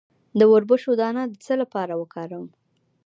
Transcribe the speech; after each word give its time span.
د 0.39 0.41
وربشو 0.51 0.91
دانه 1.01 1.23
د 1.27 1.33
څه 1.45 1.53
لپاره 1.61 1.93
وکاروم؟ 2.01 2.47